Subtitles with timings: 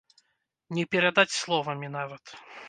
[0.77, 2.23] Не перадаць словамі нават.